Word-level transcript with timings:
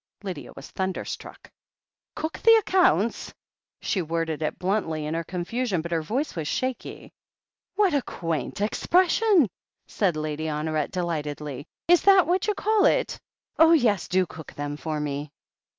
Lydia 0.23 0.51
was 0.55 0.71
thunderstruck. 0.71 1.51
"Gx)k 2.17 2.41
the 2.41 2.55
accounts?" 2.55 3.31
She 3.81 4.01
worded 4.01 4.41
it 4.41 4.57
bluntly 4.57 5.05
in 5.05 5.13
her 5.13 5.23
confusion, 5.23 5.81
but 5.83 5.91
her 5.91 6.01
voice 6.01 6.35
was 6.35 6.47
shaky. 6.47 7.13
"What 7.75 7.93
a 7.93 8.01
quaint 8.01 8.61
expression!" 8.61 9.47
said 9.85 10.17
Lady 10.17 10.45
Honoret 10.47 10.89
delightedly. 10.89 11.67
"Is 11.87 12.01
that 12.01 12.25
what 12.25 12.47
you 12.47 12.55
call 12.55 12.85
it? 12.87 13.19
Oh, 13.59 13.73
yes, 13.73 14.07
do 14.07 14.25
cook 14.25 14.53
them 14.53 14.75
for 14.75 14.99
me 14.99 15.29